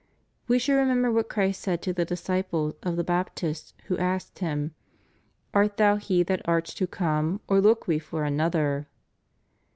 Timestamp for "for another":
7.99-8.87